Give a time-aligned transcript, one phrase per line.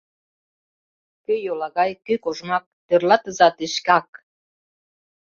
[1.23, 4.07] Кӧ йолагай, кӧ кожмак Тӧрлатыза те шкак.